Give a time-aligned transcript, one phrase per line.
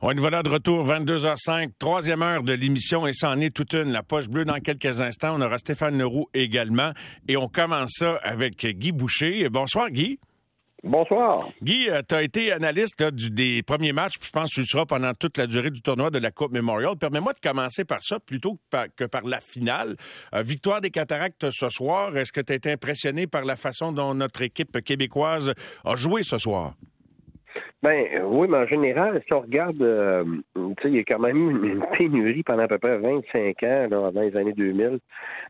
[0.00, 3.74] On est voilà de retour, 22h05, troisième heure de l'émission et ça en est toute
[3.74, 3.90] une.
[3.90, 5.34] La poche bleue dans quelques instants.
[5.36, 6.92] On aura Stéphane Leroux également.
[7.26, 9.48] Et on commence ça avec Guy Boucher.
[9.48, 10.20] Bonsoir, Guy.
[10.84, 11.48] Bonsoir.
[11.60, 14.66] Guy, euh, tu as été analyste du, des premiers matchs, je pense que tu le
[14.66, 16.96] seras pendant toute la durée du tournoi de la Coupe Memorial.
[16.96, 19.96] Permets-moi de commencer par ça plutôt que par, que par la finale.
[20.32, 22.16] Euh, victoire des Cataractes ce soir.
[22.16, 25.52] Est-ce que tu as été impressionné par la façon dont notre équipe québécoise
[25.84, 26.74] a joué ce soir?
[27.80, 30.24] Ben oui, mais en général, si on regarde, euh,
[30.54, 33.62] tu sais, il y a quand même eu une pénurie pendant à peu près 25
[33.62, 34.98] ans, là, dans les années 2000.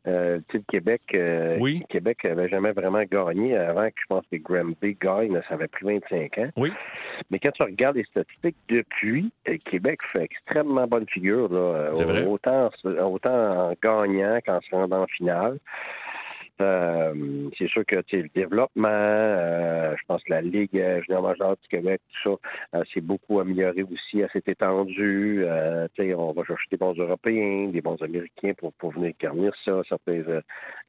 [0.07, 1.81] Euh, tu sais, le Québec, euh, Oui.
[1.89, 5.87] Québec avait jamais vraiment gagné avant que je pense que Granby gagne, ça avait pris
[5.87, 6.51] 25 ans.
[6.59, 6.71] Oui.
[7.31, 12.27] Mais quand tu regardes les statistiques depuis, euh, Québec fait extrêmement bonne figure, là, euh,
[12.27, 15.59] autant, autant en gagnant qu'en se rendant en finale.
[16.61, 21.57] Euh, c'est sûr que le développement, euh, je pense que la Ligue euh, junior majeure
[21.57, 22.31] du Québec, tout
[22.73, 25.45] ça, euh, s'est beaucoup amélioré aussi, s'est étendue.
[25.45, 25.87] Euh,
[26.17, 30.21] on va chercher des bons Européens, des bons Américains pour, pour venir garnir ça, certains
[30.29, 30.41] euh,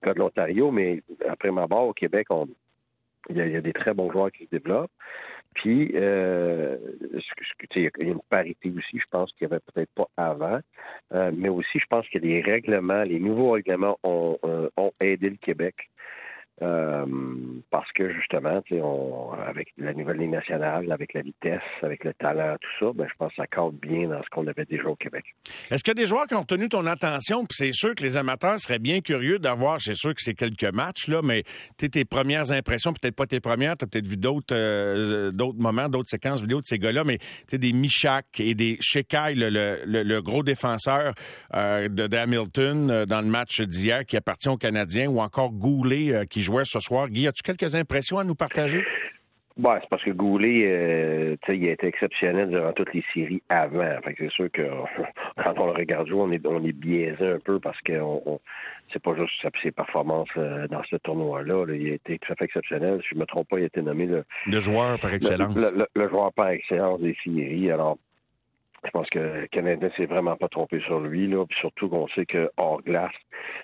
[0.04, 2.28] gars de l'Ontario, mais après ma barre au Québec,
[3.30, 4.92] il y, il y a des très bons joueurs qui se développent.
[5.56, 6.78] Puis, euh,
[7.76, 10.60] il y a une parité aussi, je pense qu'il n'y avait peut-être pas avant.
[11.14, 15.30] Euh, mais aussi, je pense que les règlements, les nouveaux règlements ont, euh, ont aidé
[15.30, 15.90] le Québec.
[16.62, 17.06] Euh,
[17.72, 18.62] parce que justement,
[19.48, 23.16] avec la nouvelle ligne nationale, avec la vitesse, avec le talent, tout ça, ben, je
[23.18, 25.24] pense que ça cadre bien dans ce qu'on avait déjà au Québec.
[25.72, 27.46] Est-ce qu'il y a des joueurs qui ont retenu ton attention?
[27.46, 30.74] Puis c'est sûr que les amateurs seraient bien curieux d'avoir, c'est sûr que c'est quelques
[30.74, 31.44] matchs, là, mais
[31.78, 35.88] tes premières impressions, peut-être pas tes premières, tu as peut-être vu d'autres euh, d'autres moments,
[35.88, 37.20] d'autres séquences vidéo de ces gars-là, mais
[37.52, 41.14] des Michak et des Shekai, le, gros défenseur
[41.56, 46.28] euh, de, de Hamilton dans le match d'hier qui appartient aux Canadiens, ou encore Goulet
[46.30, 47.08] qui ce soir.
[47.10, 48.84] Guy, as-tu quelques impressions à nous partager?
[49.58, 54.00] Ouais, c'est parce que Goulet, euh, il a été exceptionnel durant toutes les séries avant.
[54.06, 54.62] Fait que c'est sûr que
[55.44, 58.22] quand on le regarde jouer, on est, on est biaisé un peu parce que on,
[58.26, 58.40] on-
[58.94, 61.66] c'est pas juste ses performances euh, dans ce tournoi-là.
[61.66, 61.76] là.
[61.76, 63.02] Il a été tout à fait exceptionnel.
[63.02, 65.56] Si je me trompe pas, il a été nommé le, Le joueur par excellence.
[65.56, 67.70] le, le- le joueur par excellence des séries.
[67.70, 67.98] Alors,
[68.86, 71.46] je pense que le Canadien s'est vraiment pas trompé sur lui, là.
[71.46, 73.12] Puis surtout qu'on sait que hors glace,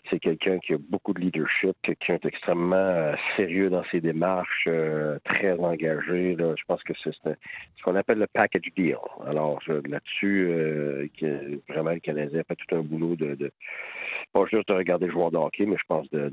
[0.10, 5.18] c'est quelqu'un qui a beaucoup de leadership, quelqu'un d'extrêmement euh, sérieux dans ses démarches, euh,
[5.24, 6.36] très engagé.
[6.36, 6.54] Là.
[6.58, 8.98] Je pense que c'est ce qu'on appelle le package deal.
[9.26, 11.08] Alors là-dessus, euh,
[11.70, 13.52] vraiment le Canadien fait tout un boulot de, de
[14.34, 16.30] pas juste de regarder le joueur de hockey, mais je pense de,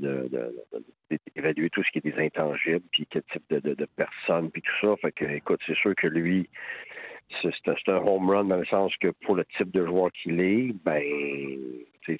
[1.35, 4.61] d'évaluer tout ce qui est des intangibles, puis quel type de, de, de personnes, puis
[4.61, 4.95] tout ça.
[4.97, 6.49] Fait que, écoute, c'est sûr que lui,
[7.41, 10.73] c'est un, home run dans le sens que pour le type de joueur qu'il est,
[10.85, 11.01] ben,
[12.05, 12.15] si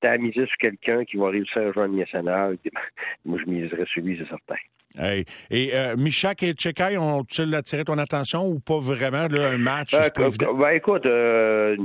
[0.00, 2.54] t'as à miser sur quelqu'un qui va réussir à jouer en national,
[3.24, 4.56] moi je miserais sur lui, c'est certain.
[4.96, 5.24] Hey.
[5.50, 9.26] Et euh, Michak et Chekai ont-ils attiré ton attention ou pas vraiment?
[9.26, 10.54] Là, un match, Euh, évident.
[10.54, 11.76] ben, écoute, euh,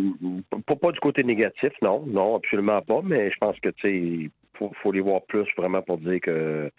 [0.67, 3.81] pas, pas du côté négatif, non, non, absolument pas, mais je pense que tu
[4.25, 4.29] sais,
[4.59, 6.69] faut, faut les voir plus vraiment pour dire que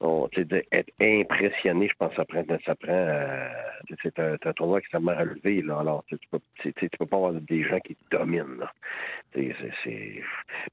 [0.00, 3.48] on, tu être impressionné, je pense que ça prend ça prend euh,
[3.86, 5.78] tu c'est un, un tournoi extrêmement relevé, là.
[5.80, 8.58] Alors tu tu peux tu tu peux pas avoir des gens qui te dominent.
[8.60, 8.70] Là.
[9.34, 9.54] Tu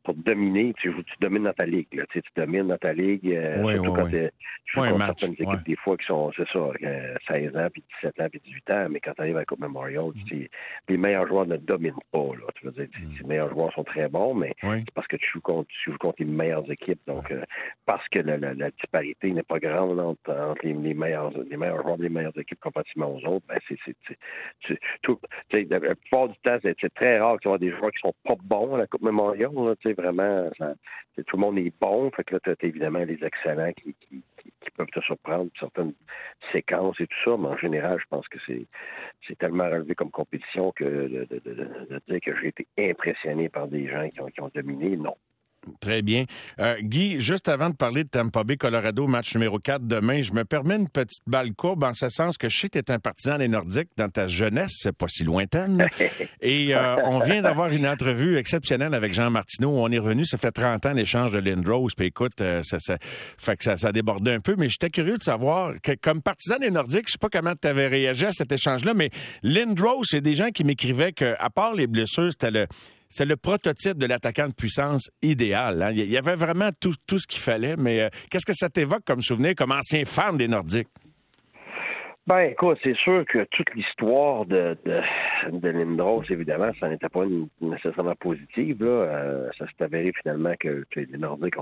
[0.03, 1.87] pour te dominer, tu, tu domines dans ta ligue.
[1.93, 2.03] Là.
[2.11, 4.17] Tu, tu domines dans ta ligue, euh, Oui, surtout oui, quand oui.
[4.87, 5.55] un vois match, certaines équipes ouais.
[5.65, 8.87] des fois qui sont, c'est ça, euh, 16 ans, puis 17 ans, puis 18 ans,
[8.89, 10.23] mais quand tu arrives à la Coupe Memorial, Mm.
[10.25, 10.49] tu
[10.89, 12.19] les meilleurs joueurs ne dominent pas.
[12.19, 12.47] Là.
[12.55, 13.13] Tu veux dire, tu- Mm.
[13.21, 15.97] les meilleurs joueurs sont très bons, mais c'est parce que tu joues contre, tu joues
[15.97, 16.99] contre les meilleures équipes.
[17.07, 17.43] Donc, euh,
[17.85, 21.57] parce que la, la- la disparité n'est pas grande entre, entre les, les meilleurs, les
[21.57, 26.57] meilleurs joueurs des meilleures équipes comparativement aux autres, ben c'est, c'est, la, plupart du temps,
[26.61, 29.01] c'est, très rare qu'il y ait des joueurs qui sont pas bons à la Coupe
[29.01, 29.51] Memorial.
[29.97, 30.49] vraiment,
[31.25, 32.11] tout le monde est bon.
[32.11, 33.95] Fait que là, tu as évidemment les excellents qui,
[34.75, 35.93] peuvent te surprendre, certaines
[36.51, 38.65] séquences et tout ça, mais en général, je pense que c'est,
[39.27, 44.09] c'est tellement relevé comme compétition que de, dire que j'ai été impressionné par des gens
[44.09, 45.15] qui ont dominé, non.
[45.79, 46.25] Très bien.
[46.59, 50.33] Euh, Guy, juste avant de parler de Tampa Bay, Colorado, match numéro 4 demain, je
[50.33, 52.91] me permets une petite balle courbe en ce sens que je sais que tu es
[52.91, 55.87] un partisan des Nordiques dans ta jeunesse, c'est pas si lointaine.
[56.41, 59.71] Et euh, on vient d'avoir une entrevue exceptionnelle avec Jean Martineau.
[59.75, 61.89] On est revenu, ça fait 30 ans l'échange de Lindros.
[61.95, 62.97] Puis écoute, euh, ça, ça,
[63.37, 66.57] fait que ça, ça débordait un peu, mais j'étais curieux de savoir que comme partisan
[66.59, 69.09] des Nordiques, je sais pas comment tu avais réagi à cet échange-là, mais
[69.43, 72.67] Lindros, c'est des gens qui m'écrivaient que, à part les blessures, c'était le
[73.15, 75.83] c'est le prototype de l'attaquant de puissance idéal.
[75.83, 75.91] hein.
[75.91, 79.03] Il y avait vraiment tout, tout ce qu'il fallait, mais euh, qu'est-ce que ça t'évoque
[79.05, 80.87] comme souvenir, comme ancien fan des Nordiques?
[82.25, 84.77] Ben, écoute, c'est sûr que toute l'histoire de,
[85.51, 87.25] Lindros, évidemment, ça n'était pas
[87.59, 88.77] nécessairement positive.
[88.81, 91.57] Euh, ça s'est avéré finalement que, les Nordiques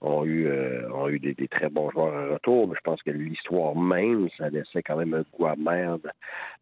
[0.00, 3.10] ont, eu, euh, ont eu des, très bons joueurs en retour, mais je pense que
[3.10, 6.10] l'histoire même, ça laissait quand même un merde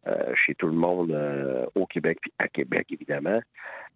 [0.35, 1.15] chez tout le monde
[1.75, 3.39] au Québec, puis à Québec, évidemment.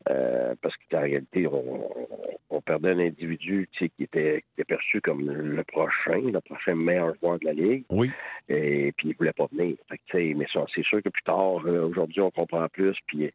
[0.06, 6.19] parce qu'en réalité, on, perdait un individu qui était, qui était perçu comme le prochain,
[6.19, 7.86] le prochain meilleur joueur de la Ligue.
[7.90, 8.12] Oui.
[8.50, 9.75] Et puis il voulait pas venir.
[10.13, 12.96] mais c'est sûr que plus tard, aujourd'hui, on comprend plus.
[13.08, 13.31] Puis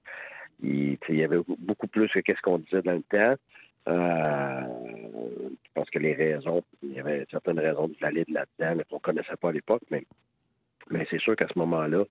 [0.62, 3.34] il, y avait beaucoup plus que qu'est-ce qu'on disait dans le temps.
[3.88, 4.62] Euh,
[5.64, 9.00] je pense que les raisons, il y avait certaines raisons de valides là-dedans qu'on ne
[9.00, 10.04] connaissait pas à l'époque, mais
[10.90, 12.04] mais c'est sûr qu'à ce moment-là,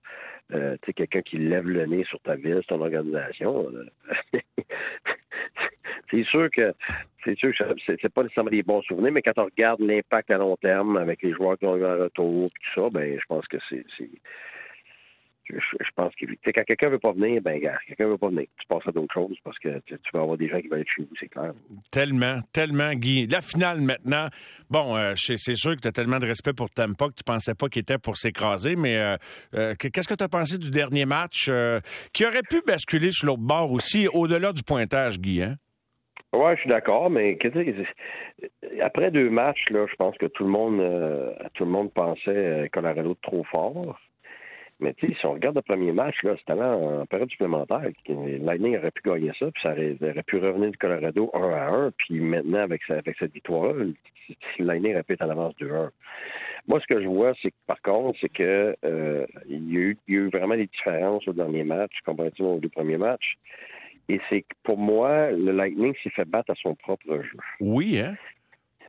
[0.52, 4.40] euh, tu sais, quelqu'un qui lève le nez sur ta ville, sur ton organisation, euh,
[6.10, 6.74] c'est sûr que
[7.24, 10.38] c'est sûr que c'est pas nécessairement des bons souvenirs, mais quand on regarde l'impact à
[10.38, 13.24] long terme avec les joueurs qui ont eu un retour et tout ça, ben je
[13.28, 13.84] pense que c'est
[15.48, 18.46] je, pense que quand quelqu'un veut pas venir, ben gars, quelqu'un veut pas venir.
[18.58, 20.90] Tu passes à d'autres choses parce que tu, vas avoir des gens qui veulent être
[20.94, 21.52] chez vous, c'est clair.
[21.90, 23.26] Tellement, tellement, Guy.
[23.26, 24.28] La finale maintenant,
[24.68, 27.54] bon, euh, c'est sûr que tu as tellement de respect pour Tampa que tu pensais
[27.54, 29.16] pas qu'il était pour s'écraser, mais euh,
[29.54, 31.50] euh, qu'est-ce que tu as pensé du dernier match
[32.12, 35.56] qui aurait pu basculer sur l'autre bord aussi, au-delà du pointage, Guy, hein?
[36.32, 37.36] Oui, je suis d'accord, mais
[38.80, 40.80] après deux matchs, là, je pense que tout le monde
[41.54, 43.98] tout le monde pensait Colorado trop fort.
[44.80, 47.82] Mais tu sais, si on regarde le premier match, là, c'était là en période supplémentaire.
[48.08, 51.90] Lightning aurait pu gagner ça, puis ça aurait, pu revenir du Colorado 1 à 1.
[51.98, 53.84] Puis maintenant, avec, avec cette victoire-là,
[54.58, 55.90] Lightning aurait pu être en avance 2-1.
[56.66, 59.80] Moi, ce que je vois, c'est que par contre, c'est que euh, il, y a
[59.80, 62.98] eu, il, y a eu, vraiment des différences au dernier match, comparativement aux deux premiers
[62.98, 63.36] matchs.
[64.08, 67.38] Et c'est que pour moi, le Lightning s'est fait battre à son propre jeu.
[67.60, 68.14] Oui, hein?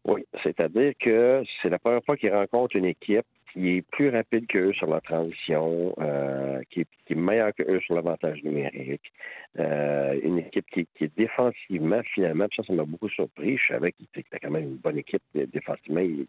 [0.04, 4.48] Oui, c'est-à-dire que c'est la première fois qu'il rencontre une équipe qui est plus rapide
[4.48, 9.12] qu'eux sur la transition, euh, qui, est, qui, est, meilleur qu'eux sur l'avantage numérique.
[9.60, 13.58] Euh, une équipe qui, qui, est défensivement, finalement, ça, ça m'a beaucoup surpris.
[13.58, 16.00] Je savais qu'il était quand même une bonne équipe défensivement.
[16.00, 16.26] Il,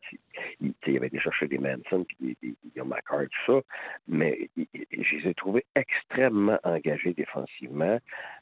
[0.61, 3.61] il, il avait déjà cherché des Manson, puis des, des, McCart, tout ça.
[4.09, 7.99] Mais je les ai trouvés extrêmement engagés défensivement,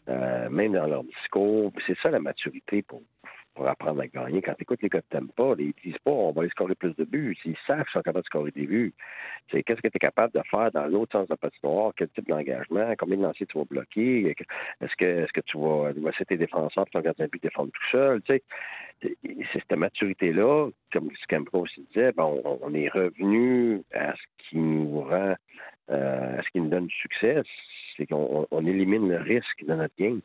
[0.08, 1.72] euh, même dans leur discours.
[1.86, 3.02] C'est ça la maturité pour
[3.54, 4.42] pour apprendre à gagner.
[4.42, 6.94] Quand tu écoutes les gars de pas, ils disent pas on va aller scorer plus
[6.96, 7.36] de buts.
[7.44, 8.94] Ils savent qu'ils sont capables de scorer des buts.
[9.50, 12.08] C'est qu'est-ce que tu es capable de faire dans l'autre sens de la patinoire, quel
[12.10, 14.34] type d'engagement, combien de lanciers tu vas bloquer,
[14.80, 17.90] est-ce que est-ce que tu vas laisser tes défenseurs pour ton de but défendre tout
[17.90, 18.20] seul?
[18.28, 18.42] C'est
[19.52, 25.34] cette maturité-là, comme Scampo aussi disait, bon, on est revenu à ce qui nous rend
[25.90, 27.42] euh, à ce qui nous donne du succès,
[27.96, 30.20] c'est qu'on élimine le risque de notre game.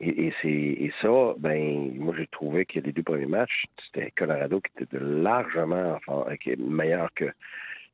[0.00, 4.60] Et, c'est et ça, ben moi j'ai trouvé que les deux premiers matchs, c'était Colorado
[4.60, 7.26] qui était largement enfin, meilleur que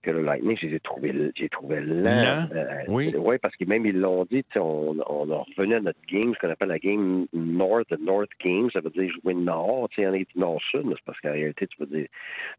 [0.02, 2.46] que le Lightning, je les ai trouvés, j'ai trouvé lent?
[2.54, 3.14] Euh, oui.
[3.16, 6.38] Oui, parce que même ils l'ont dit, on, on a revenu à notre game, ce
[6.40, 10.14] qu'on appelle la game North, North Game, ça veut dire jouer nord, tu sais, en
[10.14, 12.06] est nord-sud, c'est parce qu'en réalité, tu veux dire,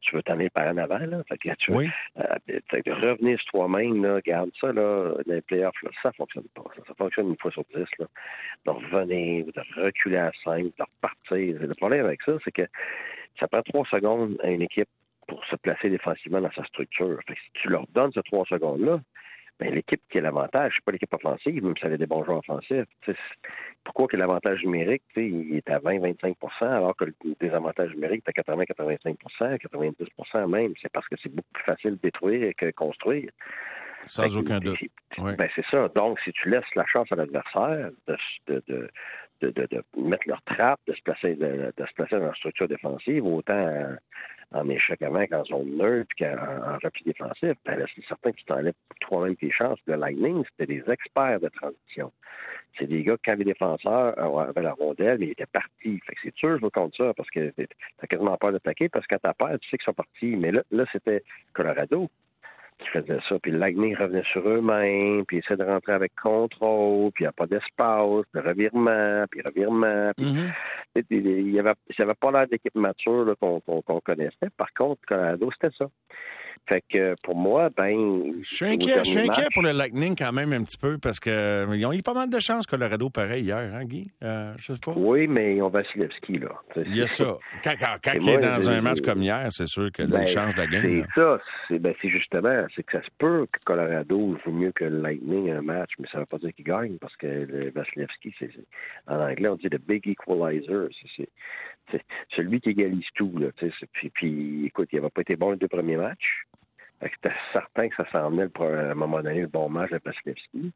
[0.02, 1.24] tu veux t'en aller par en avant, là.
[1.28, 1.90] Fait que tu veux, oui.
[2.18, 6.64] euh, revenir sur toi-même, là, garde ça, là, les playoffs, là, ça fonctionne pas.
[6.76, 8.06] Ça, ça, fonctionne une fois sur dix, là.
[8.66, 11.58] De revenir, de reculer à cinq, de repartir.
[11.60, 12.64] Le problème avec ça, c'est que
[13.40, 14.90] ça prend trois secondes à une équipe
[15.52, 17.20] se placer défensivement dans sa structure.
[17.28, 19.00] si tu leur donnes ces trois secondes-là,
[19.60, 22.24] ben, l'équipe qui a l'avantage, c'est pas l'équipe offensive, même si elle a des bons
[22.26, 22.88] joueurs offensifs.
[23.84, 28.56] pourquoi que l'avantage numérique, il est à 20-25% alors que le désavantage numérique est à
[28.56, 30.74] 80-85% 90% même.
[30.82, 33.30] C'est parce que c'est beaucoup plus facile de détruire que de construire.
[34.06, 34.80] Sans aucun doute.
[35.20, 35.88] Ben, c'est ça.
[35.90, 38.92] Donc, si tu laisses la chance à l'adversaire de, de,
[39.42, 43.96] de, mettre leur trappe, de se placer, de, se placer dans la structure défensive, autant
[44.52, 48.46] en échec avant qu'en zone neutre puis qu'en repli défensif, ben c'est certain que tu
[48.46, 49.80] t'enlèves toi-même tes chances.
[49.88, 52.12] Le Lightning, c'était des experts de transition.
[52.78, 56.00] C'est des gars, quand les défenseurs avaient la rondelle, mais ils étaient partis.
[56.06, 59.06] Fait que c'est sûr, je veux compte ça, parce que t'as quasiment peur d'attaquer, parce
[59.08, 60.36] que quand t'as tu sais qu'ils sont partis.
[60.38, 62.10] Mais là, là c'était Colorado
[62.82, 63.40] qui faisait ça.
[63.40, 67.32] Puis Lightning revenait sur eux-mêmes, puis essaie de rentrer avec contrôle, puis il n'y a
[67.32, 70.12] pas d'espace, de revirement, puis revirement.
[70.18, 70.52] Puis mm-hmm.
[71.10, 74.50] Il n'y avait, avait, pas l'air d'équipe mature qu'on connaissait.
[74.58, 75.86] Par contre, Colorado, c'était ça.
[76.68, 78.34] Fait que pour moi, ben.
[78.42, 81.20] Je suis inquiet, je suis inquiet pour le Lightning quand même un petit peu parce
[81.20, 84.10] qu'ils euh, ont eu pas mal de chance Colorado pareil hier, hein, Guy?
[84.24, 84.94] Euh, je sais pas.
[84.96, 86.50] Oui, mais ils ont Vasilevski, là.
[86.78, 87.38] Il y a ça.
[87.64, 90.68] Quand, quand, il est dans un match comme hier, c'est sûr que ben, change la
[90.68, 91.06] game.
[91.16, 91.40] C'est ça.
[91.68, 95.52] C'est ben, justement, c'est que ça se peut que Colorado joue mieux que le Lightning
[95.52, 98.52] un match, mais ça ne veut pas dire qu'il gagne parce que le Vasilevski, c'est
[99.08, 100.90] en anglais, on dit le big equalizer.
[101.18, 102.02] C'est
[102.36, 103.34] celui qui égalise tout.
[103.38, 103.48] Là,
[103.92, 106.46] puis, puis, écoute, il n'avait pas été bon les deux premiers matchs.
[107.02, 110.72] C'était certain que ça s'en venait à un moment donné le bon match de Paslevski.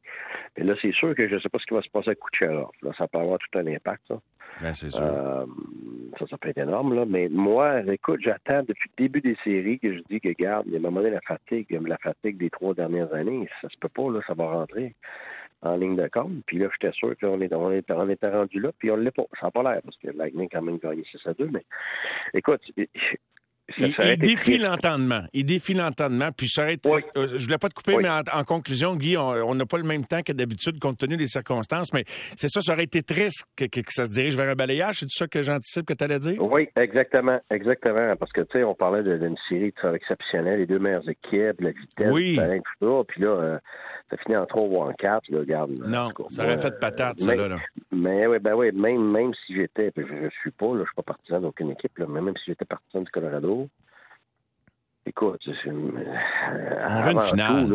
[0.58, 2.15] Mais là, c'est sûr que je ne sais pas ce qui va se passer à
[2.15, 2.72] Kucherov.
[2.82, 4.03] Là, ça peut avoir tout un impact.
[4.08, 4.20] Ça.
[4.62, 5.03] Ben, c'est sûr.
[5.03, 5.46] Euh,
[6.17, 6.94] ça, ça peut être énorme.
[6.96, 7.05] Là.
[7.05, 10.74] Mais moi, écoute, j'attends depuis le début des séries que je dis que, garde, il
[10.74, 13.48] y a un moment donné la fatigue, la fatigue des trois dernières années.
[13.62, 14.96] Ça se peut pas, là, ça va rentrer
[15.62, 16.44] en ligne de compte.
[16.46, 19.25] Puis là, j'étais sûr qu'on est, on était rendu là, puis on ne l'est pas.
[19.39, 21.50] Ça n'a pas l'air, parce que Lightning quand même gagné 6 à 2.
[21.51, 21.65] Mais
[22.34, 22.62] écoute,
[23.77, 25.24] il, défie l'entendement.
[25.34, 26.29] Il défie l'entendement.
[26.36, 29.65] Puis ça aurait euh, je voulais pas te couper, mais en, conclusion, Guy, on n'a
[29.65, 32.05] pas le même temps que d'habitude compte tenu des circonstances, mais
[32.36, 35.00] c'est ça, ça aurait été triste que, ça se dirige vers un balayage.
[35.00, 36.41] C'est ça que j'anticipe que tu allais dire?
[36.41, 38.15] Oui, exactement, exactement.
[38.17, 42.12] Parce que tu sais, on parlait d'une série exceptionnelle, les deux meilleures équipes, la vitesse,
[42.12, 42.38] oui.
[42.79, 43.03] tout ça.
[43.07, 43.60] Puis là, euh,
[44.09, 45.71] ça finit en 3 ou en 4, là, regarde.
[45.71, 47.57] Non, ça aurait fait patate, ça, là,
[47.91, 50.95] Mais oui, ben oui, même, même si j'étais, je, ne suis pas, là, je suis
[50.95, 53.67] pas partisan d'aucune équipe, là, mais même si j'étais partisan du Colorado,
[55.07, 57.67] écoute, c'est une, euh, on veut une finale.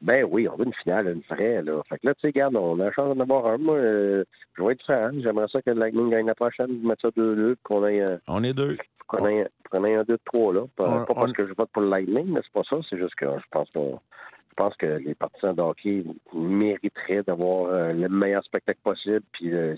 [0.00, 1.82] ben oui, on veut une finale, une vraie, là.
[1.88, 3.58] Fait que là, tu sais, regarde, on a la chance d'en avoir un.
[3.58, 4.24] Moi, euh,
[4.56, 5.20] je vais être fan.
[5.22, 8.02] J'aimerais ça que le Lightning gagne la prochaine, mettre ça 2-2, qu'on ait...
[8.02, 8.76] Euh, on est deux.
[9.06, 10.62] Qu'on ait, ait, un 2-3, là.
[10.76, 12.76] Pas, pas parce que je vote pour le Lightning, mais c'est pas ça.
[12.88, 14.00] C'est juste que je pense qu'on
[14.52, 16.04] je pense que les partisans de hockey
[16.34, 19.22] mériteraient d'avoir euh, le meilleur spectacle possible.
[19.32, 19.74] Puis, euh,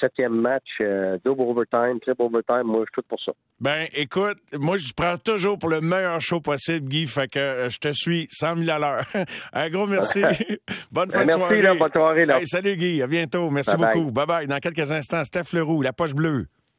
[0.00, 3.32] septième match, euh, double overtime, triple overtime, moi, je suis tout pour ça.
[3.60, 7.06] Ben, écoute, moi, je prends toujours pour le meilleur show possible, Guy.
[7.06, 9.04] Fait que je te suis 100 000 à l'heure.
[9.52, 10.22] Un gros merci.
[10.92, 11.60] bonne fin de soirée.
[11.60, 12.26] Merci, bonne soirée.
[12.44, 13.02] salut, Guy.
[13.02, 13.50] À bientôt.
[13.50, 14.10] Merci beaucoup.
[14.10, 14.46] Bye-bye.
[14.46, 16.46] Dans quelques instants, Steph Leroux, la poche bleue.